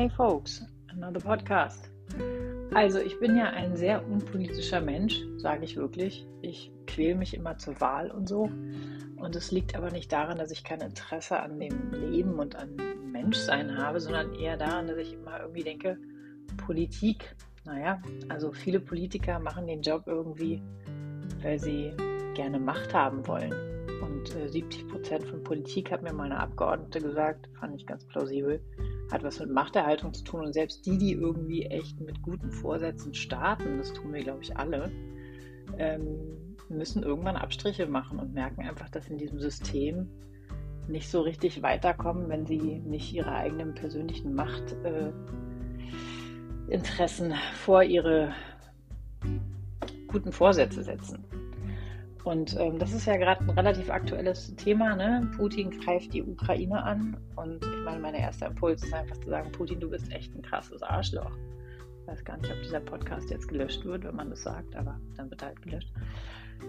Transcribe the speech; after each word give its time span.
Hey 0.00 0.08
folks, 0.08 0.64
another 0.88 1.20
podcast. 1.20 1.90
Also 2.72 3.00
ich 3.00 3.20
bin 3.20 3.36
ja 3.36 3.50
ein 3.50 3.76
sehr 3.76 4.02
unpolitischer 4.08 4.80
Mensch, 4.80 5.22
sage 5.36 5.66
ich 5.66 5.76
wirklich. 5.76 6.26
Ich 6.40 6.72
quäle 6.86 7.16
mich 7.16 7.34
immer 7.34 7.58
zur 7.58 7.78
Wahl 7.82 8.10
und 8.10 8.26
so. 8.26 8.44
Und 8.44 9.36
es 9.36 9.50
liegt 9.50 9.76
aber 9.76 9.90
nicht 9.90 10.10
daran, 10.10 10.38
dass 10.38 10.52
ich 10.52 10.64
kein 10.64 10.80
Interesse 10.80 11.38
an 11.38 11.60
dem 11.60 11.92
Leben 11.92 12.38
und 12.38 12.56
an 12.56 12.76
Menschsein 13.12 13.76
habe, 13.76 14.00
sondern 14.00 14.32
eher 14.32 14.56
daran, 14.56 14.86
dass 14.86 14.96
ich 14.96 15.12
immer 15.12 15.38
irgendwie 15.38 15.64
denke, 15.64 15.98
Politik, 16.56 17.36
naja, 17.66 18.00
also 18.30 18.52
viele 18.52 18.80
Politiker 18.80 19.38
machen 19.38 19.66
den 19.66 19.82
Job 19.82 20.04
irgendwie, 20.06 20.62
weil 21.42 21.58
sie 21.58 21.92
gerne 22.32 22.58
Macht 22.58 22.94
haben 22.94 23.26
wollen. 23.26 23.52
Und 24.00 24.34
äh, 24.34 24.48
70 24.48 24.88
Prozent 24.88 25.24
von 25.24 25.44
Politik 25.44 25.92
hat 25.92 26.00
mir 26.02 26.14
mal 26.14 26.24
eine 26.24 26.40
Abgeordnete 26.40 27.02
gesagt, 27.02 27.50
fand 27.60 27.76
ich 27.76 27.86
ganz 27.86 28.06
plausibel 28.06 28.62
hat 29.12 29.22
was 29.22 29.40
mit 29.40 29.50
Machterhaltung 29.50 30.14
zu 30.14 30.24
tun. 30.24 30.44
Und 30.44 30.52
selbst 30.52 30.86
die, 30.86 30.98
die 30.98 31.12
irgendwie 31.12 31.66
echt 31.66 32.00
mit 32.00 32.22
guten 32.22 32.50
Vorsätzen 32.50 33.14
starten, 33.14 33.78
das 33.78 33.92
tun 33.92 34.12
wir, 34.12 34.22
glaube 34.22 34.42
ich, 34.42 34.56
alle, 34.56 34.90
ähm, 35.78 36.56
müssen 36.68 37.02
irgendwann 37.02 37.36
Abstriche 37.36 37.86
machen 37.86 38.18
und 38.18 38.32
merken 38.32 38.62
einfach, 38.62 38.88
dass 38.90 39.08
in 39.08 39.18
diesem 39.18 39.40
System 39.40 40.08
nicht 40.88 41.08
so 41.08 41.20
richtig 41.20 41.62
weiterkommen, 41.62 42.28
wenn 42.28 42.46
sie 42.46 42.58
nicht 42.58 43.12
ihre 43.12 43.32
eigenen 43.32 43.74
persönlichen 43.74 44.34
Machtinteressen 44.34 47.32
äh, 47.32 47.36
vor 47.54 47.82
ihre 47.82 48.34
guten 50.08 50.32
Vorsätze 50.32 50.82
setzen. 50.82 51.24
Und 52.24 52.56
ähm, 52.58 52.78
das 52.78 52.92
ist 52.92 53.06
ja 53.06 53.16
gerade 53.16 53.42
ein 53.42 53.50
relativ 53.50 53.90
aktuelles 53.90 54.54
Thema. 54.56 54.94
Ne? 54.94 55.30
Putin 55.36 55.70
greift 55.70 56.12
die 56.12 56.22
Ukraine 56.22 56.82
an. 56.82 57.16
Und 57.36 57.64
ich 57.64 57.84
meine, 57.84 58.00
mein 58.00 58.14
erster 58.14 58.48
Impuls 58.48 58.82
ist 58.82 58.92
einfach 58.92 59.16
zu 59.18 59.30
sagen, 59.30 59.50
Putin, 59.52 59.80
du 59.80 59.88
bist 59.88 60.10
echt 60.12 60.34
ein 60.34 60.42
krasses 60.42 60.82
Arschloch. 60.82 61.30
Ich 62.02 62.06
weiß 62.06 62.24
gar 62.24 62.36
nicht, 62.38 62.52
ob 62.52 62.60
dieser 62.62 62.80
Podcast 62.80 63.30
jetzt 63.30 63.48
gelöscht 63.48 63.84
wird, 63.84 64.04
wenn 64.04 64.16
man 64.16 64.30
das 64.30 64.42
sagt, 64.42 64.74
aber 64.76 64.98
dann 65.16 65.30
wird 65.30 65.42
er 65.42 65.48
halt 65.48 65.62
gelöscht. 65.62 65.92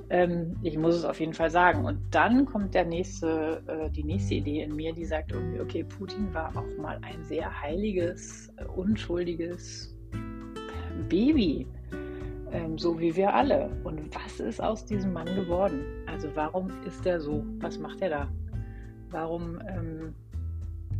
Ähm, 0.10 0.56
ich 0.62 0.78
muss 0.78 0.96
es 0.96 1.04
auf 1.04 1.20
jeden 1.20 1.34
Fall 1.34 1.50
sagen. 1.50 1.86
Und 1.86 2.00
dann 2.12 2.46
kommt 2.46 2.74
der 2.74 2.86
nächste, 2.86 3.62
äh, 3.68 3.90
die 3.90 4.04
nächste 4.04 4.36
Idee 4.36 4.64
in 4.64 4.76
mir, 4.76 4.94
die 4.94 5.06
sagt 5.06 5.32
irgendwie, 5.32 5.60
okay, 5.60 5.84
Putin 5.84 6.34
war 6.34 6.56
auch 6.56 6.78
mal 6.82 6.98
ein 7.02 7.24
sehr 7.26 7.62
heiliges, 7.62 8.54
äh, 8.58 8.66
unschuldiges 8.66 9.98
Baby 11.10 11.68
ähm, 12.52 12.78
so 12.78 13.00
wie 13.00 13.16
wir 13.16 13.34
alle. 13.34 13.70
Und 13.84 14.14
was 14.16 14.40
ist 14.40 14.62
aus 14.62 14.86
diesem 14.86 15.14
Mann 15.14 15.28
geworden? 15.36 15.84
Also 16.08 16.30
warum 16.36 16.72
ist 16.86 17.06
er 17.06 17.20
so? 17.20 17.44
Was 17.60 17.78
macht 17.80 18.02
er 18.02 18.10
da? 18.10 18.28
Warum 19.10 19.60
ähm, 19.68 20.14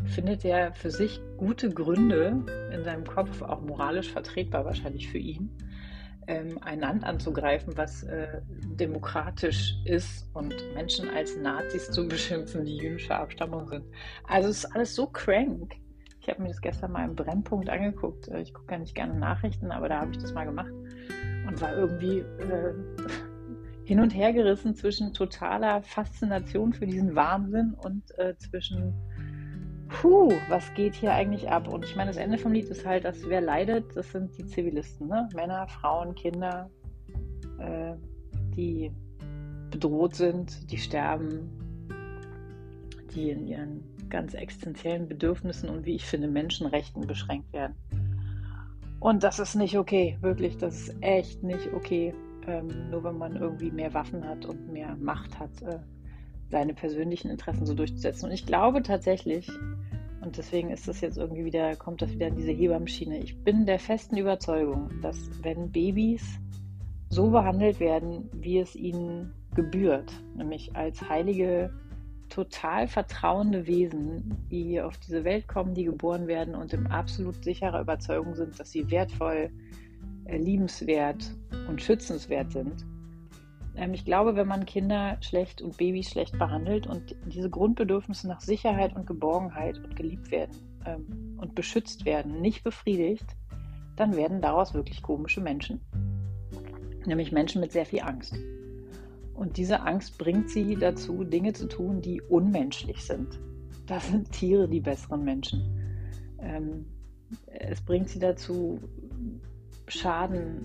findet 0.06 0.46
er 0.46 0.74
für 0.74 0.92
sich 0.92 1.22
gute 1.38 1.70
Gründe 1.70 2.44
in 2.74 2.84
seinem 2.84 3.06
Kopf, 3.06 3.42
auch 3.42 3.62
moralisch 3.62 4.12
vertretbar 4.12 4.66
wahrscheinlich 4.66 5.10
für 5.10 5.18
ihn, 5.18 5.50
ähm, 6.28 6.60
ein 6.62 6.80
Land 6.80 7.04
anzugreifen, 7.04 7.78
was 7.78 8.04
äh, 8.04 8.42
demokratisch 8.64 9.76
ist 9.86 10.30
und 10.34 10.56
Menschen 10.74 11.10
als 11.10 11.38
Nazis 11.38 11.90
zu 11.92 12.08
beschimpfen, 12.08 12.66
die 12.66 12.78
jüdischer 12.78 13.20
Abstammung 13.20 13.68
sind. 13.68 13.86
Also 14.28 14.50
es 14.50 14.64
ist 14.64 14.76
alles 14.76 14.96
so 14.96 15.08
crank. 15.08 15.74
Ich 16.20 16.30
habe 16.30 16.44
mir 16.44 16.50
das 16.50 16.62
gestern 16.62 16.92
mal 16.92 17.06
im 17.06 17.16
Brennpunkt 17.16 17.70
angeguckt. 17.70 18.28
Äh, 18.28 18.42
ich 18.42 18.54
gucke 18.54 18.74
ja 18.74 18.80
nicht 18.80 18.96
gerne 18.96 19.16
Nachrichten, 19.16 19.72
aber 19.72 19.90
da 19.90 20.02
habe 20.02 20.12
ich 20.12 20.18
das 20.18 20.34
mal 20.34 20.46
gemacht 20.46 20.72
und 21.48 21.62
war 21.62 21.76
irgendwie 21.76 22.20
äh, 22.20 22.74
hin 23.84 24.00
und 24.00 24.12
her 24.12 24.34
gerissen 24.34 24.76
zwischen 24.76 25.14
totaler 25.14 25.82
Faszination 25.84 26.74
für 26.74 26.86
diesen 26.86 27.16
Wahnsinn 27.16 27.74
und 27.74 28.04
äh, 28.18 28.36
zwischen, 28.38 28.94
puh, 29.90 30.32
was 30.50 30.74
geht 30.74 30.96
hier 30.96 31.14
eigentlich 31.14 31.50
ab? 31.50 31.68
Und 31.68 31.84
ich 31.86 31.96
meine, 31.96 32.10
das 32.10 32.18
Ende 32.18 32.38
vom 32.38 32.54
Lied 32.54 32.70
ist 32.70 32.86
halt, 32.86 33.06
dass 33.06 33.28
wer 33.28 33.42
leidet, 33.42 33.96
das 33.96 34.12
sind 34.12 34.38
die 34.38 34.46
Zivilisten, 34.46 35.08
ne? 35.08 35.28
Männer, 35.36 35.68
Frauen, 35.68 36.16
Kinder, 36.16 36.70
äh, 37.60 37.96
die 38.56 38.92
bedroht 39.72 40.16
sind, 40.16 40.72
die 40.72 40.78
sterben, 40.78 41.50
die 43.16 43.30
in 43.30 43.48
ihren 43.48 43.84
ganz 44.10 44.34
existenziellen 44.34 45.08
Bedürfnissen 45.08 45.70
und 45.70 45.86
wie 45.86 45.96
ich 45.96 46.06
finde 46.06 46.28
Menschenrechten 46.28 47.08
beschränkt 47.08 47.52
werden. 47.54 47.76
Und 49.02 49.24
das 49.24 49.40
ist 49.40 49.56
nicht 49.56 49.80
okay, 49.80 50.18
wirklich, 50.22 50.58
das 50.58 50.80
ist 50.80 50.96
echt 51.02 51.42
nicht 51.42 51.74
okay. 51.74 52.14
Ähm, 52.46 52.92
nur 52.92 53.04
wenn 53.04 53.18
man 53.18 53.36
irgendwie 53.36 53.72
mehr 53.72 53.94
Waffen 53.96 54.24
hat 54.24 54.46
und 54.46 54.72
mehr 54.72 54.96
Macht 54.96 55.40
hat, 55.40 55.50
äh, 55.64 55.80
seine 56.50 56.76
persönlichen 56.76 57.32
Interessen 57.32 57.66
so 57.66 57.74
durchzusetzen. 57.74 58.28
Und 58.28 58.32
ich 58.32 58.46
glaube 58.46 58.84
tatsächlich, 58.84 59.50
und 60.24 60.38
deswegen 60.38 60.70
ist 60.70 60.88
das 60.88 61.02
jetzt 61.02 61.18
irgendwie 61.18 61.46
wieder, 61.46 61.76
kommt 61.76 62.04
das 62.04 62.12
wieder 62.12 62.28
in 62.28 62.36
diese 62.36 62.52
Hebammschiene. 62.52 63.18
Ich 63.18 63.44
bin 63.44 63.66
der 63.66 63.80
festen 63.80 64.18
Überzeugung, 64.18 64.92
dass 65.02 65.18
wenn 65.42 65.72
Babys 65.72 66.40
so 67.10 67.32
behandelt 67.32 67.80
werden, 67.80 68.30
wie 68.34 68.60
es 68.60 68.76
ihnen 68.76 69.34
gebührt, 69.56 70.14
nämlich 70.36 70.76
als 70.76 71.10
heilige 71.10 71.74
total 72.32 72.88
vertrauende 72.88 73.68
Wesen, 73.68 74.36
die 74.50 74.82
auf 74.82 74.98
diese 74.98 75.24
Welt 75.24 75.48
kommen, 75.48 75.74
die 75.74 75.84
geboren 75.84 76.28
werden 76.28 76.56
und 76.56 76.74
in 76.74 76.88
absolut 76.88 77.44
sicherer 77.44 77.82
Überzeugung 77.82 78.36
sind, 78.36 78.60
dass 78.60 78.72
sie 78.72 78.90
wertvoll, 78.90 79.52
äh, 80.26 80.38
liebenswert 80.38 81.36
und 81.68 81.82
schützenswert 81.82 82.52
sind. 82.52 82.86
Ähm, 83.76 83.94
ich 83.94 84.06
glaube, 84.06 84.36
wenn 84.36 84.48
man 84.48 84.66
Kinder 84.66 85.18
schlecht 85.22 85.62
und 85.62 85.78
Babys 85.78 86.10
schlecht 86.10 86.38
behandelt 86.40 86.88
und 86.88 87.16
diese 87.26 87.50
Grundbedürfnisse 87.50 88.28
nach 88.28 88.42
Sicherheit 88.42 88.96
und 88.96 89.06
Geborgenheit 89.06 89.78
und 89.78 89.96
geliebt 89.96 90.32
werden 90.32 90.56
ähm, 90.86 91.38
und 91.38 91.54
beschützt 91.54 92.06
werden 92.06 92.42
nicht 92.42 92.64
befriedigt, 92.64 93.36
dann 93.98 94.16
werden 94.16 94.42
daraus 94.42 94.74
wirklich 94.74 95.02
komische 95.02 95.42
Menschen. 95.42 95.82
Nämlich 97.06 97.32
Menschen 97.32 97.62
mit 97.62 97.72
sehr 97.72 97.86
viel 97.86 98.02
Angst. 98.02 98.36
Und 99.42 99.58
diese 99.58 99.82
Angst 99.82 100.20
bringt 100.20 100.52
sie 100.52 100.76
dazu, 100.76 101.24
Dinge 101.24 101.54
zu 101.54 101.68
tun, 101.68 102.00
die 102.00 102.22
unmenschlich 102.22 103.04
sind. 103.04 103.40
Das 103.88 104.08
sind 104.08 104.32
Tiere 104.32 104.68
die 104.70 104.82
besseren 104.82 105.24
Menschen. 105.24 105.64
Ähm, 106.38 106.86
es 107.48 107.82
bringt 107.82 108.08
sie 108.10 108.20
dazu, 108.20 108.80
Schaden, 109.88 110.64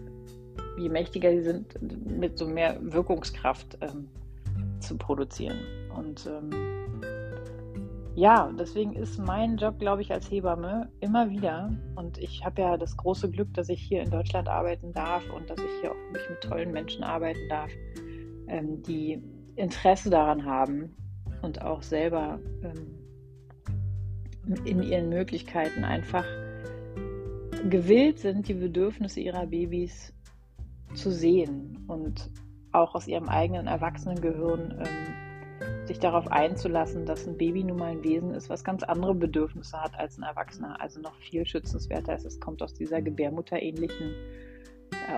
je 0.79 0.91
mächtiger 0.91 1.31
sie 1.33 1.43
sind, 1.43 1.75
mit 2.07 2.37
so 2.37 2.47
mehr 2.47 2.79
Wirkungskraft 2.83 3.79
ähm, 3.81 4.09
zu 4.81 4.99
produzieren. 4.99 5.57
Und 5.97 6.27
ähm, 6.27 6.51
ja, 8.15 8.53
deswegen 8.59 8.93
ist 8.93 9.19
mein 9.19 9.57
Job, 9.57 9.79
glaube 9.79 10.03
ich, 10.03 10.13
als 10.13 10.31
Hebamme 10.31 10.91
immer 11.01 11.31
wieder, 11.31 11.73
und 11.95 12.19
ich 12.19 12.45
habe 12.45 12.61
ja 12.61 12.77
das 12.77 12.95
große 12.95 13.31
Glück, 13.31 13.55
dass 13.55 13.71
ich 13.71 13.81
hier 13.81 14.03
in 14.03 14.11
Deutschland 14.11 14.49
arbeiten 14.49 14.93
darf 14.93 15.23
und 15.35 15.49
dass 15.49 15.59
ich 15.61 15.81
hier 15.81 15.93
auch 15.93 16.13
wirklich 16.13 16.29
mit 16.29 16.41
tollen 16.43 16.73
Menschen 16.73 17.05
arbeiten 17.05 17.49
darf, 17.49 17.71
ähm, 18.49 18.83
die 18.83 19.23
Interesse 19.57 20.11
daran 20.11 20.45
haben 20.45 20.95
und 21.43 21.63
auch 21.63 21.83
selber 21.83 22.39
ähm, 22.63 22.97
in 24.65 24.83
ihren 24.83 25.09
Möglichkeiten 25.09 25.85
einfach 25.85 26.25
gewillt 27.69 28.21
sind, 28.21 28.49
die 28.49 28.55
Bedürfnisse 28.55 29.21
ihrer 29.21 29.47
Babys 29.47 30.13
zu 30.95 31.11
sehen 31.11 31.85
und 31.89 32.31
auch 32.73 32.95
aus 32.95 33.09
ihrem 33.09 33.29
eigenen 33.29 33.67
Erwachsenengehirn 33.67 34.79
ähm, 34.79 35.87
sich 35.87 35.99
darauf 35.99 36.29
einzulassen, 36.29 37.07
dass 37.07 37.27
ein 37.27 37.37
Baby 37.37 37.65
nun 37.65 37.79
mal 37.79 37.93
ein 37.93 38.05
Wesen 38.05 38.35
ist, 38.35 38.51
was 38.51 38.65
ganz 38.65 38.83
andere 38.83 39.15
Bedürfnisse 39.15 39.81
hat 39.81 39.99
als 39.99 40.19
ein 40.19 40.25
Erwachsener, 40.25 40.81
also 40.81 41.01
noch 41.01 41.17
viel 41.17 41.47
schützenswerter 41.47 42.15
ist. 42.15 42.27
Es 42.27 42.41
kommt 42.41 42.63
aus 42.63 42.75
dieser 42.75 43.01
gebärmutterähnlichen 43.01 44.11
äh, 44.11 44.56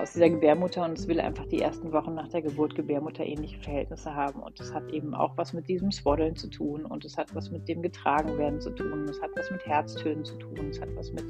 aus 0.01 0.13
dieser 0.13 0.31
Gebärmutter 0.31 0.85
und 0.85 0.99
es 0.99 1.09
will 1.09 1.21
einfach 1.21 1.47
die 1.47 1.61
ersten 1.61 1.93
Wochen 1.93 2.15
nach 2.15 2.29
der 2.29 2.43
Geburt 2.43 2.75
gebärmutterähnliche 2.75 3.59
Verhältnisse 3.59 4.15
haben. 4.15 4.41
Und 4.43 4.59
es 4.61 4.73
hat 4.73 4.91
eben 4.93 5.15
auch 5.15 5.37
was 5.37 5.53
mit 5.53 5.69
diesem 5.69 5.91
Swaddeln 5.91 6.37
zu 6.37 6.49
tun 6.49 6.85
und 6.85 7.05
es 7.05 7.17
hat 7.17 7.35
was 7.35 7.51
mit 7.51 7.69
dem 7.69 7.83
Getragenwerden 7.83 8.61
zu 8.61 8.71
tun, 8.71 9.05
es 9.09 9.21
hat 9.21 9.31
was 9.37 9.51
mit 9.51 9.65
Herztönen 9.67 10.25
zu 10.25 10.37
tun, 10.37 10.69
es 10.71 10.81
hat 10.81 10.89
was 10.97 11.13
mit 11.13 11.25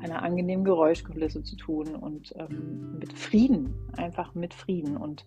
einer 0.00 0.22
angenehmen 0.22 0.64
Geräuschkulisse 0.64 1.42
zu 1.42 1.56
tun 1.56 1.94
und 1.94 2.34
ähm, 2.36 2.98
mit 2.98 3.12
Frieden, 3.12 3.74
einfach 3.96 4.34
mit 4.34 4.52
Frieden. 4.52 4.96
Und 4.96 5.24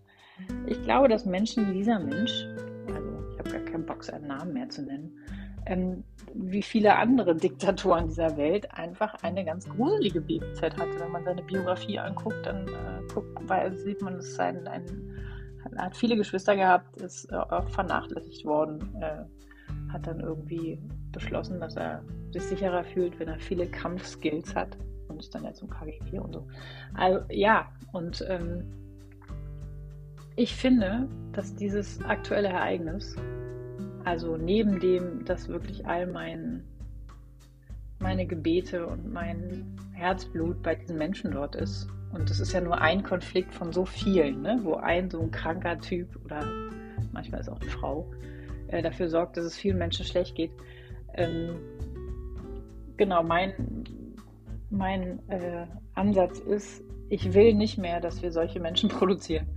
ich 0.68 0.81
glaube, 0.84 1.07
dass 1.07 1.25
Menschen 1.25 1.69
wie 1.69 1.80
dieser 1.80 2.00
Mensch, 2.00 2.45
also 2.94 3.10
ich 3.31 3.40
habe 3.40 3.50
gar 3.50 3.62
keinen 3.62 3.86
Bock, 3.86 4.04
seinen 4.04 4.28
Namen 4.28 4.54
mehr 4.54 4.69
zu 4.69 4.84
nennen, 4.84 5.18
ähm, 5.69 6.04
wie 6.33 6.63
viele 6.63 6.95
andere 6.98 7.36
Diktatoren 7.36 8.07
dieser 8.07 8.36
Welt 8.38 8.68
einfach 8.74 9.13
eine 9.21 9.45
ganz 9.45 9.69
gruselige 9.69 10.19
Babyzeit 10.19 10.75
hatte. 10.77 11.00
Wenn 11.00 11.12
man 11.12 11.24
seine 11.24 11.44
Biografie 11.44 12.00
anguckt, 12.00 12.44
dann 12.44 12.68
äh, 12.68 13.13
guckt, 13.13 13.38
weil, 13.48 13.75
sieht 13.77 14.01
man, 14.01 14.16
dass 14.16 14.38
ein, 14.39 14.68
ein, 14.68 15.16
hat 15.77 15.95
viele 15.95 16.18
Geschwister 16.18 16.56
gehabt, 16.56 17.00
ist 17.01 17.31
äh, 17.31 17.62
vernachlässigt 17.68 18.45
worden, 18.45 18.80
äh, 19.00 19.94
hat 19.94 20.07
dann 20.07 20.19
irgendwie 20.19 20.80
beschlossen, 21.12 21.60
dass 21.60 21.75
er 21.75 22.04
sich 22.31 22.44
sicherer 22.44 22.83
fühlt, 22.83 23.19
wenn 23.19 23.27
er 23.27 23.39
viele 23.39 23.68
Kampfskills 23.68 24.56
hat 24.56 24.75
und 25.07 25.19
ist 25.19 25.33
dann 25.36 25.44
ja 25.44 25.54
zum 25.54 25.69
KGB 25.69 26.18
und 26.19 26.33
so. 26.33 26.48
Also 26.95 27.19
ja, 27.30 27.68
und 27.92 28.25
ähm, 28.27 28.63
ich 30.36 30.56
finde, 30.56 31.07
dass 31.33 31.54
dieses 31.56 32.04
aktuelle 32.06 32.50
Ereignis 32.50 33.16
also 34.06 34.38
neben 34.38 34.80
dem, 34.80 35.25
dass 35.25 35.48
wirklich 35.48 35.86
all 35.86 36.07
mein 36.07 36.63
meine 38.00 38.25
Gebete 38.25 38.88
und 38.88 39.12
mein 39.12 39.78
Herzblut 39.92 40.63
bei 40.63 40.75
diesen 40.75 40.98
Menschen 40.98 41.31
dort 41.31 41.56
ist. 41.56 41.88
Und 42.13 42.30
das 42.30 42.40
ist 42.40 42.54
ja 42.54 42.62
nur 42.62 42.80
ein 42.80 43.04
Konflikt 43.04 43.54
von 43.54 43.74
so 43.74 43.86
vielen, 43.86 44.42
ne? 44.42 44.60
wo 44.63 44.75
ein 44.75 45.10
so 45.10 45.19
ein 45.19 45.31
kranker 45.31 45.80
Typ 45.80 46.07
oder 46.25 46.44
manchmal 47.12 47.42
ist 47.42 47.50
auch 47.50 47.60
eine 47.60 47.69
Frau 47.69 48.10
äh, 48.69 48.81
dafür 48.81 49.10
sorgt, 49.10 49.38
dass 49.38 49.46
es 49.46 49.56
vielen 49.56 49.78
Menschen 49.78 50.06
schlecht 50.06 50.36
geht. 50.36 50.52
Ähm, 51.13 51.57
genau, 52.98 53.22
mein, 53.22 53.84
mein 54.69 55.19
äh, 55.30 55.66
Ansatz 55.94 56.40
ist, 56.40 56.84
ich 57.10 57.34
will 57.34 57.54
nicht 57.54 57.78
mehr, 57.78 58.00
dass 58.00 58.22
wir 58.22 58.31
solche 58.31 58.60
Menschen 58.60 58.90
produzieren. 58.90 59.48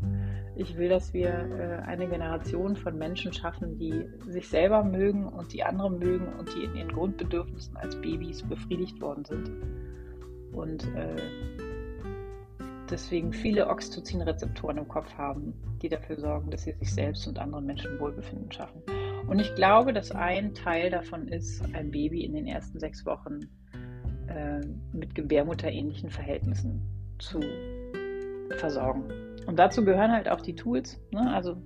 Ich 0.55 0.77
will, 0.77 0.91
dass 0.91 1.15
wir 1.15 1.31
äh, 1.31 1.83
eine 1.87 2.07
Generation 2.07 2.77
von 2.77 2.99
Menschen 2.99 3.33
schaffen, 3.33 3.79
die 3.79 4.05
sich 4.29 4.49
selber 4.49 4.85
mögen 4.85 5.27
und 5.27 5.53
die 5.53 5.63
andere 5.63 5.91
mögen 5.91 6.29
und 6.39 6.55
die 6.55 6.65
in 6.65 6.75
ihren 6.75 6.93
Grundbedürfnissen 6.93 7.77
als 7.77 7.99
Babys 8.01 8.43
befriedigt 8.43 9.01
worden 9.01 9.25
sind. 9.25 9.51
Und 10.53 10.85
äh, 10.95 11.17
deswegen 12.91 13.33
viele 13.33 13.67
Oxytocin-Rezeptoren 13.69 14.77
im 14.77 14.89
Kopf 14.89 15.13
haben, 15.17 15.55
die 15.81 15.89
dafür 15.89 16.19
sorgen, 16.19 16.51
dass 16.51 16.65
sie 16.65 16.73
sich 16.73 16.93
selbst 16.93 17.27
und 17.27 17.39
anderen 17.39 17.65
Menschen 17.65 17.99
Wohlbefinden 17.99 18.53
schaffen. 18.53 18.83
Und 19.27 19.39
ich 19.39 19.55
glaube, 19.55 19.95
dass 19.95 20.13
ein 20.13 20.53
Teil 20.53 20.91
davon 20.91 21.29
ist, 21.29 21.65
ein 21.75 21.91
Baby 21.91 22.25
in 22.25 22.35
den 22.35 22.47
ersten 22.47 22.79
sechs 22.79 23.07
Wochen 23.07 23.41
äh, 24.27 24.61
mit 24.93 25.15
gebärmutterähnlichen 25.15 26.11
Verhältnissen 26.11 26.83
zu 27.19 27.41
versorgen. 28.59 29.05
Und 29.47 29.59
dazu 29.59 29.85
gehören 29.85 30.13
halt 30.13 30.29
auch 30.29 30.41
die 30.41 30.55
Tools. 30.55 31.01
Ne? 31.11 31.33
Also 31.33 31.57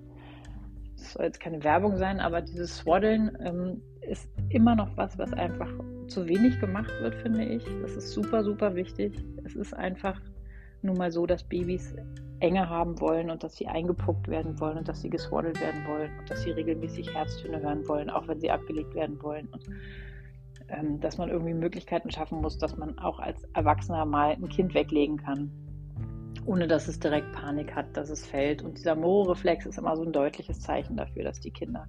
es 0.96 1.12
soll 1.12 1.26
jetzt 1.26 1.40
keine 1.40 1.62
Werbung 1.62 1.96
sein, 1.96 2.20
aber 2.20 2.40
dieses 2.40 2.78
Swaddlen 2.78 3.36
ähm, 3.44 3.82
ist 4.00 4.28
immer 4.48 4.74
noch 4.74 4.96
was, 4.96 5.18
was 5.18 5.32
einfach 5.32 5.70
zu 6.08 6.26
wenig 6.26 6.58
gemacht 6.60 6.92
wird, 7.00 7.14
finde 7.16 7.44
ich. 7.44 7.64
Das 7.82 7.96
ist 7.96 8.12
super, 8.12 8.44
super 8.44 8.74
wichtig. 8.74 9.12
Es 9.44 9.54
ist 9.54 9.74
einfach 9.74 10.20
nun 10.82 10.96
mal 10.96 11.10
so, 11.10 11.26
dass 11.26 11.42
Babys 11.42 11.94
Enge 12.40 12.68
haben 12.68 13.00
wollen 13.00 13.30
und 13.30 13.42
dass 13.42 13.56
sie 13.56 13.66
eingepuckt 13.66 14.28
werden 14.28 14.60
wollen 14.60 14.78
und 14.78 14.88
dass 14.88 15.00
sie 15.00 15.08
geswaddelt 15.08 15.58
werden 15.60 15.86
wollen 15.86 16.10
und 16.18 16.30
dass 16.30 16.42
sie 16.42 16.50
regelmäßig 16.50 17.14
Herztöne 17.14 17.60
hören 17.60 17.88
wollen, 17.88 18.10
auch 18.10 18.28
wenn 18.28 18.40
sie 18.40 18.50
abgelegt 18.50 18.94
werden 18.94 19.20
wollen. 19.22 19.48
Und 19.48 19.64
ähm, 20.68 21.00
dass 21.00 21.16
man 21.16 21.30
irgendwie 21.30 21.54
Möglichkeiten 21.54 22.10
schaffen 22.10 22.40
muss, 22.40 22.58
dass 22.58 22.76
man 22.76 22.98
auch 22.98 23.20
als 23.20 23.42
Erwachsener 23.54 24.04
mal 24.04 24.32
ein 24.32 24.48
Kind 24.48 24.74
weglegen 24.74 25.16
kann 25.16 25.50
ohne 26.46 26.68
dass 26.68 26.88
es 26.88 26.98
direkt 26.98 27.32
Panik 27.32 27.74
hat, 27.74 27.96
dass 27.96 28.08
es 28.08 28.24
fällt. 28.24 28.62
Und 28.62 28.78
dieser 28.78 28.94
Moro-Reflex 28.94 29.66
ist 29.66 29.78
immer 29.78 29.96
so 29.96 30.04
ein 30.04 30.12
deutliches 30.12 30.60
Zeichen 30.60 30.96
dafür, 30.96 31.24
dass 31.24 31.40
die 31.40 31.50
Kinder 31.50 31.88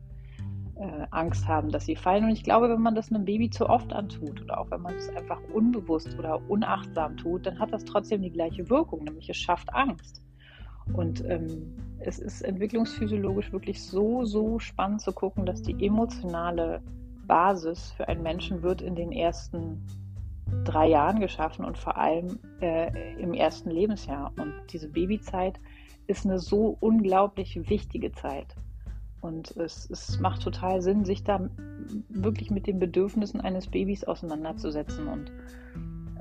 äh, 0.76 1.08
Angst 1.12 1.48
haben, 1.48 1.70
dass 1.70 1.86
sie 1.86 1.96
fallen. 1.96 2.26
Und 2.26 2.32
ich 2.32 2.44
glaube, 2.44 2.70
wenn 2.70 2.82
man 2.82 2.96
das 2.96 3.12
einem 3.12 3.26
Baby 3.26 3.50
zu 3.50 3.70
oft 3.70 3.94
antut 3.94 4.42
oder 4.42 4.60
auch 4.60 4.72
wenn 4.72 4.82
man 4.82 4.96
es 4.96 5.10
einfach 5.10 5.40
unbewusst 5.54 6.18
oder 6.18 6.42
unachtsam 6.50 7.18
tut, 7.18 7.46
dann 7.46 7.60
hat 7.60 7.72
das 7.72 7.86
trotzdem 7.86 8.22
die 8.22 8.32
gleiche 8.32 8.70
Wirkung, 8.70 9.04
nämlich 9.04 9.30
es 9.30 9.38
schafft 9.38 9.74
Angst. 9.74 10.22
Und 10.94 11.24
ähm, 11.26 11.76
es 12.00 12.20
ist 12.20 12.42
entwicklungsphysiologisch 12.42 13.52
wirklich 13.52 13.84
so, 13.84 14.24
so 14.24 14.58
spannend 14.60 15.02
zu 15.02 15.12
gucken, 15.12 15.46
dass 15.46 15.62
die 15.62 15.86
emotionale 15.86 16.82
Basis 17.28 17.92
für 17.92 18.08
einen 18.08 18.24
Menschen 18.24 18.64
wird 18.64 18.82
in 18.82 18.96
den 18.96 19.12
ersten 19.12 19.86
drei 20.64 20.88
Jahren 20.90 21.20
geschaffen 21.20 21.66
und 21.66 21.78
vor 21.78 21.98
allem 21.98 22.40
äh, 22.62 23.14
im 23.22 23.34
ersten 23.34 23.70
Lebensjahr. 23.70 24.34
Und 24.38 24.54
diese 24.72 24.90
Babyzeit 24.90 25.60
ist 26.08 26.26
eine 26.26 26.40
so 26.40 26.78
unglaublich 26.80 27.70
wichtige 27.70 28.12
Zeit. 28.12 28.56
Und 29.22 29.56
es, 29.58 29.90
es 29.90 30.20
macht 30.20 30.42
total 30.44 30.82
Sinn, 30.82 31.04
sich 31.04 31.24
da 31.24 31.50
wirklich 32.10 32.52
mit 32.52 32.68
den 32.68 32.80
Bedürfnissen 32.80 33.42
eines 33.42 33.68
Babys 33.68 34.04
auseinanderzusetzen. 34.04 35.08
Und 35.08 35.32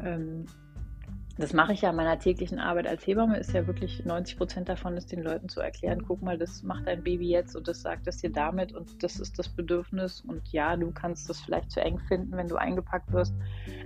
ähm, 0.02 0.46
das 1.38 1.52
mache 1.52 1.74
ich 1.74 1.82
ja 1.82 1.90
in 1.90 1.96
meiner 1.96 2.18
täglichen 2.18 2.58
Arbeit 2.58 2.86
als 2.86 3.06
Hebamme, 3.06 3.36
ist 3.36 3.52
ja 3.52 3.66
wirklich 3.66 4.04
90 4.04 4.38
Prozent 4.38 4.68
davon, 4.70 4.96
ist 4.96 5.12
den 5.12 5.22
Leuten 5.22 5.50
zu 5.50 5.60
erklären, 5.60 6.02
guck 6.06 6.22
mal, 6.22 6.38
das 6.38 6.62
macht 6.62 6.86
dein 6.86 7.02
Baby 7.02 7.28
jetzt 7.28 7.54
und 7.54 7.68
das 7.68 7.82
sagt 7.82 8.06
es 8.06 8.18
dir 8.18 8.30
damit 8.30 8.72
und 8.72 9.02
das 9.02 9.20
ist 9.20 9.38
das 9.38 9.48
Bedürfnis 9.48 10.22
und 10.22 10.48
ja, 10.52 10.76
du 10.76 10.90
kannst 10.92 11.28
das 11.28 11.40
vielleicht 11.40 11.70
zu 11.70 11.80
eng 11.80 11.98
finden, 11.98 12.36
wenn 12.36 12.48
du 12.48 12.56
eingepackt 12.56 13.12
wirst. 13.12 13.34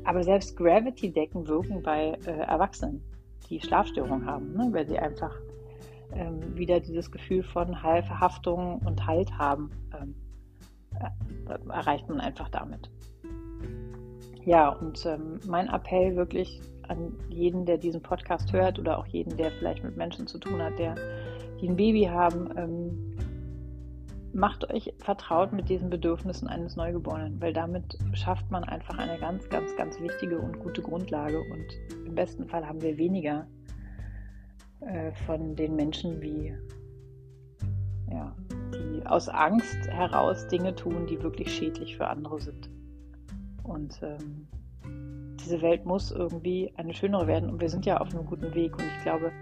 Aber 0.05 0.23
selbst 0.23 0.57
Gravity-Decken 0.57 1.49
wirken 1.49 1.83
bei 1.83 2.19
äh, 2.25 2.31
Erwachsenen, 2.31 3.03
die 3.49 3.61
Schlafstörungen 3.61 4.27
haben, 4.27 4.53
ne? 4.53 4.69
weil 4.71 4.87
sie 4.87 4.99
einfach 4.99 5.35
ähm, 6.13 6.57
wieder 6.57 6.79
dieses 6.79 7.11
Gefühl 7.11 7.43
von 7.43 7.75
Verhaftung 7.75 8.79
und 8.85 9.07
Halt 9.07 9.33
haben, 9.37 9.71
ähm, 10.01 10.15
äh, 11.01 11.71
erreicht 11.73 12.09
man 12.09 12.21
einfach 12.21 12.49
damit. 12.49 12.91
Ja, 14.45 14.71
und 14.71 15.05
ähm, 15.05 15.41
mein 15.47 15.69
Appell 15.69 16.17
wirklich 16.17 16.61
an 16.91 17.15
jeden, 17.29 17.65
der 17.65 17.79
diesen 17.79 18.03
Podcast 18.03 18.53
hört 18.53 18.79
oder 18.79 18.99
auch 18.99 19.07
jeden, 19.07 19.37
der 19.37 19.51
vielleicht 19.53 19.83
mit 19.85 19.97
Menschen 19.97 20.27
zu 20.27 20.39
tun 20.39 20.61
hat, 20.61 20.79
der, 20.79 20.97
die 21.61 21.69
ein 21.69 21.77
Baby 21.77 22.05
haben, 22.05 22.51
ähm, 22.57 23.17
macht 24.33 24.71
euch 24.73 24.93
vertraut 24.99 25.53
mit 25.53 25.69
diesen 25.69 25.91
Bedürfnissen 25.91 26.47
eines 26.49 26.77
Neugeborenen, 26.77 27.41
weil 27.41 27.53
damit 27.53 27.99
schafft 28.13 28.51
man 28.51 28.65
einfach 28.65 28.99
eine 28.99 29.19
ganz, 29.19 29.49
ganz, 29.49 29.75
ganz 29.77 30.01
wichtige 30.01 30.39
und 30.39 30.61
gute 30.61 30.83
Grundlage 30.83 31.41
und 31.41 32.07
im 32.07 32.15
besten 32.15 32.47
Fall 32.47 32.67
haben 32.67 32.81
wir 32.81 32.97
weniger 32.97 33.47
äh, 34.81 35.13
von 35.27 35.57
den 35.57 35.75
Menschen, 35.75 36.21
wie 36.21 36.55
ja, 38.11 38.35
die 38.75 39.07
aus 39.07 39.29
Angst 39.29 39.89
heraus 39.89 40.47
Dinge 40.49 40.75
tun, 40.75 41.07
die 41.07 41.23
wirklich 41.23 41.53
schädlich 41.55 41.97
für 41.97 42.09
andere 42.09 42.41
sind. 42.41 42.71
Und 43.63 44.01
ähm, 44.03 44.49
diese 45.51 45.63
Welt 45.63 45.85
muss 45.85 46.13
irgendwie 46.13 46.73
eine 46.77 46.95
schönere 46.95 47.27
werden 47.27 47.51
und 47.51 47.61
wir 47.61 47.69
sind 47.69 47.85
ja 47.85 47.97
auf 47.97 48.15
einem 48.15 48.25
guten 48.25 48.55
Weg 48.55 48.79
und 48.79 48.85
ich 48.85 49.03
glaube, 49.03 49.33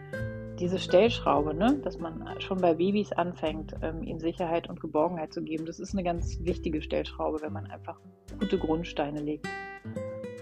diese 0.58 0.78
Stellschraube, 0.78 1.52
ne, 1.52 1.78
dass 1.84 1.98
man 1.98 2.24
schon 2.40 2.58
bei 2.62 2.72
Babys 2.72 3.12
anfängt, 3.12 3.74
ähm, 3.82 4.02
ihnen 4.02 4.18
Sicherheit 4.18 4.70
und 4.70 4.80
Geborgenheit 4.80 5.34
zu 5.34 5.42
geben, 5.42 5.66
das 5.66 5.78
ist 5.78 5.92
eine 5.92 6.02
ganz 6.02 6.38
wichtige 6.40 6.80
Stellschraube, 6.80 7.42
wenn 7.42 7.52
man 7.52 7.66
einfach 7.66 8.00
gute 8.40 8.58
Grundsteine 8.58 9.20
legt. 9.20 9.46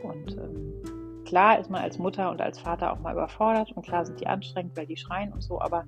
Und 0.04 0.36
ähm, 0.38 1.24
klar 1.24 1.58
ist 1.58 1.68
man 1.68 1.82
als 1.82 1.98
Mutter 1.98 2.30
und 2.30 2.40
als 2.40 2.60
Vater 2.60 2.92
auch 2.92 3.00
mal 3.00 3.12
überfordert 3.12 3.72
und 3.72 3.84
klar 3.84 4.06
sind 4.06 4.20
die 4.20 4.28
anstrengend, 4.28 4.76
weil 4.76 4.86
die 4.86 4.96
schreien 4.96 5.32
und 5.32 5.42
so, 5.42 5.60
aber 5.60 5.84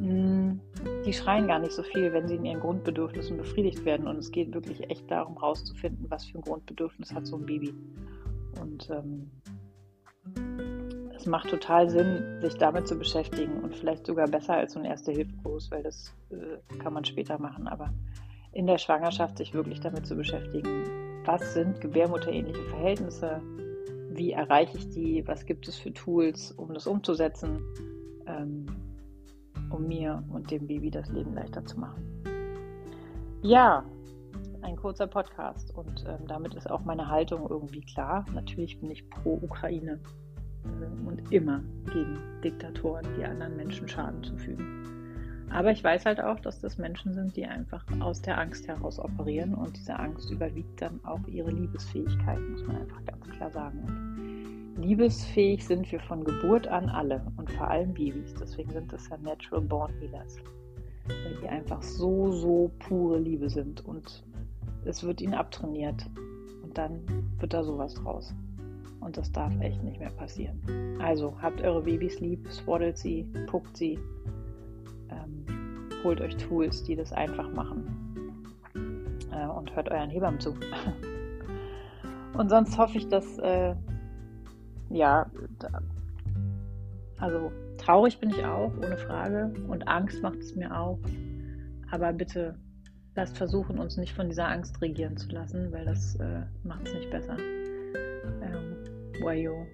mh, 0.00 0.10
mm, 0.10 0.60
die 1.04 1.12
schreien 1.12 1.46
gar 1.46 1.58
nicht 1.58 1.72
so 1.72 1.82
viel, 1.82 2.14
wenn 2.14 2.26
sie 2.26 2.36
in 2.36 2.46
ihren 2.46 2.60
Grundbedürfnissen 2.60 3.36
befriedigt 3.36 3.84
werden. 3.84 4.06
Und 4.06 4.16
es 4.16 4.30
geht 4.30 4.54
wirklich 4.54 4.88
echt 4.88 5.10
darum, 5.10 5.36
rauszufinden, 5.36 6.06
was 6.08 6.24
für 6.24 6.38
ein 6.38 6.42
Grundbedürfnis 6.42 7.12
hat 7.12 7.26
so 7.26 7.36
ein 7.36 7.44
Baby. 7.44 7.74
Und 8.60 8.90
ähm, 8.90 9.30
es 11.14 11.26
macht 11.26 11.50
total 11.50 11.88
Sinn, 11.88 12.40
sich 12.40 12.54
damit 12.56 12.86
zu 12.86 12.96
beschäftigen 12.98 13.62
und 13.62 13.74
vielleicht 13.74 14.06
sogar 14.06 14.28
besser 14.28 14.54
als 14.54 14.74
so 14.74 14.78
ein 14.78 14.84
Erste-Hilfe-Kurs, 14.84 15.70
weil 15.70 15.82
das 15.82 16.14
äh, 16.30 16.78
kann 16.78 16.92
man 16.92 17.04
später 17.04 17.38
machen. 17.38 17.68
Aber 17.68 17.92
in 18.52 18.66
der 18.66 18.78
Schwangerschaft 18.78 19.38
sich 19.38 19.54
wirklich 19.54 19.80
damit 19.80 20.06
zu 20.06 20.16
beschäftigen, 20.16 20.84
was 21.24 21.54
sind 21.54 21.80
gebärmutterähnliche 21.80 22.62
Verhältnisse, 22.64 23.42
wie 24.10 24.32
erreiche 24.32 24.78
ich 24.78 24.88
die, 24.90 25.26
was 25.26 25.44
gibt 25.44 25.68
es 25.68 25.76
für 25.76 25.92
Tools, 25.92 26.52
um 26.52 26.72
das 26.72 26.86
umzusetzen, 26.86 27.60
ähm, 28.26 28.66
um 29.70 29.86
mir 29.86 30.22
und 30.32 30.50
dem 30.50 30.66
Baby 30.66 30.90
das 30.90 31.08
Leben 31.10 31.34
leichter 31.34 31.64
zu 31.64 31.78
machen. 31.78 32.22
Ja, 33.42 33.84
ein 34.66 34.76
kurzer 34.76 35.06
Podcast 35.06 35.70
und 35.74 36.04
ähm, 36.08 36.26
damit 36.26 36.54
ist 36.54 36.68
auch 36.68 36.84
meine 36.84 37.08
Haltung 37.08 37.48
irgendwie 37.48 37.80
klar. 37.80 38.24
Natürlich 38.34 38.80
bin 38.80 38.90
ich 38.90 39.08
pro 39.08 39.34
Ukraine 39.40 40.00
äh, 40.64 41.08
und 41.08 41.32
immer 41.32 41.62
gegen 41.92 42.18
Diktatoren, 42.42 43.06
die 43.16 43.24
anderen 43.24 43.56
Menschen 43.56 43.88
Schaden 43.88 44.22
zufügen. 44.24 45.46
Aber 45.50 45.70
ich 45.70 45.84
weiß 45.84 46.04
halt 46.04 46.20
auch, 46.20 46.40
dass 46.40 46.58
das 46.60 46.76
Menschen 46.76 47.14
sind, 47.14 47.36
die 47.36 47.46
einfach 47.46 47.84
aus 48.00 48.20
der 48.20 48.38
Angst 48.38 48.66
heraus 48.66 48.98
operieren 48.98 49.54
und 49.54 49.76
diese 49.76 49.96
Angst 49.96 50.30
überwiegt 50.32 50.82
dann 50.82 50.98
auch 51.04 51.24
ihre 51.28 51.52
Liebesfähigkeit, 51.52 52.40
muss 52.50 52.66
man 52.66 52.76
einfach 52.78 53.04
ganz 53.04 53.24
klar 53.30 53.50
sagen. 53.52 54.74
Und 54.76 54.82
liebesfähig 54.82 55.64
sind 55.64 55.90
wir 55.92 56.00
von 56.00 56.24
Geburt 56.24 56.66
an 56.66 56.88
alle 56.88 57.24
und 57.36 57.48
vor 57.52 57.68
allem 57.70 57.94
Babys. 57.94 58.34
Deswegen 58.34 58.70
sind 58.72 58.92
das 58.92 59.08
ja 59.08 59.16
Natural 59.18 59.62
Born 59.62 59.92
Healers, 60.00 60.38
weil 61.06 61.36
die 61.40 61.48
einfach 61.48 61.80
so, 61.80 62.32
so 62.32 62.72
pure 62.80 63.20
Liebe 63.20 63.48
sind 63.48 63.84
und 63.84 64.24
es 64.86 65.02
wird 65.02 65.20
ihnen 65.20 65.34
abtrainiert. 65.34 66.06
Und 66.62 66.76
dann 66.78 67.00
wird 67.38 67.52
da 67.52 67.62
sowas 67.62 67.94
draus. 67.94 68.34
Und 69.00 69.16
das 69.16 69.30
darf 69.30 69.52
echt 69.60 69.82
nicht 69.82 70.00
mehr 70.00 70.10
passieren. 70.10 70.98
Also 71.00 71.34
habt 71.40 71.60
eure 71.60 71.82
Babys 71.82 72.18
lieb, 72.20 72.48
swaddelt 72.50 72.96
sie, 72.98 73.24
puckt 73.46 73.76
sie, 73.76 73.98
ähm, 75.10 75.44
holt 76.02 76.20
euch 76.20 76.36
Tools, 76.36 76.82
die 76.82 76.96
das 76.96 77.12
einfach 77.12 77.48
machen. 77.52 77.86
Äh, 79.32 79.46
und 79.46 79.74
hört 79.76 79.90
euren 79.90 80.10
Hebammen 80.10 80.40
zu. 80.40 80.54
und 82.36 82.48
sonst 82.48 82.76
hoffe 82.78 82.98
ich, 82.98 83.08
dass, 83.08 83.38
äh, 83.38 83.74
ja, 84.90 85.26
da, 85.58 85.68
also 87.18 87.52
traurig 87.78 88.18
bin 88.18 88.30
ich 88.30 88.44
auch, 88.44 88.72
ohne 88.78 88.96
Frage. 88.96 89.52
Und 89.68 89.86
Angst 89.86 90.22
macht 90.22 90.38
es 90.38 90.56
mir 90.56 90.76
auch. 90.76 90.98
Aber 91.90 92.12
bitte 92.12 92.56
lasst 93.16 93.36
versuchen, 93.36 93.78
uns 93.78 93.96
nicht 93.96 94.12
von 94.12 94.28
dieser 94.28 94.48
Angst 94.48 94.80
regieren 94.80 95.16
zu 95.16 95.28
lassen, 95.30 95.72
weil 95.72 95.84
das 95.84 96.16
äh, 96.16 96.42
macht 96.62 96.86
es 96.86 96.94
nicht 96.94 97.10
besser. 97.10 97.36
where 99.20 99.36
your 99.36 99.66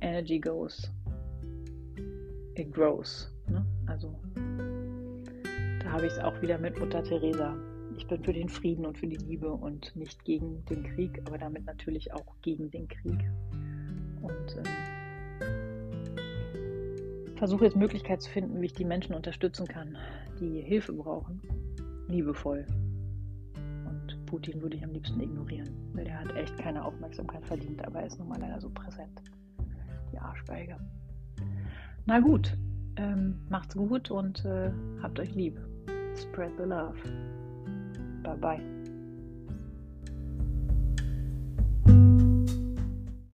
energy 0.00 0.38
goes, 0.38 0.88
it 2.54 2.70
grows. 2.72 3.28
Ne? 3.48 3.64
Also 3.86 4.14
da 5.82 5.90
habe 5.92 6.06
ich 6.06 6.12
es 6.12 6.18
auch 6.18 6.40
wieder 6.42 6.58
mit 6.58 6.78
Mutter 6.78 7.02
Teresa. 7.02 7.56
Ich 7.96 8.06
bin 8.06 8.22
für 8.22 8.32
den 8.32 8.48
Frieden 8.48 8.84
und 8.84 8.98
für 8.98 9.06
die 9.06 9.16
Liebe 9.16 9.50
und 9.50 9.96
nicht 9.96 10.24
gegen 10.24 10.64
den 10.66 10.84
Krieg, 10.84 11.20
aber 11.26 11.38
damit 11.38 11.64
natürlich 11.64 12.12
auch 12.12 12.36
gegen 12.42 12.70
den 12.70 12.86
Krieg. 12.88 13.18
Und 14.20 14.56
ähm, 14.56 14.64
versuche 17.36 17.64
jetzt 17.64 17.76
Möglichkeit 17.76 18.20
zu 18.20 18.30
finden, 18.30 18.60
wie 18.60 18.66
ich 18.66 18.74
die 18.74 18.84
Menschen 18.84 19.14
unterstützen 19.14 19.66
kann, 19.66 19.96
die 20.36 20.60
Hilfe 20.60 20.92
brauchen, 20.92 21.40
liebevoll. 22.08 22.66
Und 23.86 24.26
Putin 24.26 24.60
würde 24.62 24.76
ich 24.76 24.84
am 24.84 24.90
liebsten 24.90 25.20
ignorieren, 25.20 25.68
weil 25.94 26.04
der 26.04 26.20
hat 26.20 26.34
echt 26.36 26.56
keine 26.58 26.84
Aufmerksamkeit 26.84 27.44
verdient, 27.46 27.84
aber 27.86 28.00
er 28.00 28.06
ist 28.06 28.18
nun 28.18 28.28
mal 28.28 28.40
leider 28.40 28.60
so 28.60 28.70
präsent. 28.70 29.22
Die 30.12 30.18
Arschgeige. 30.18 30.76
Na 32.06 32.20
gut, 32.20 32.56
ähm, 32.96 33.40
macht's 33.48 33.74
gut 33.74 34.10
und 34.10 34.44
äh, 34.44 34.70
habt 35.02 35.18
euch 35.18 35.34
lieb. 35.34 35.58
Spread 36.16 36.52
the 36.58 36.64
love. 36.64 36.96
Bye 38.22 38.36
bye. 38.36 38.75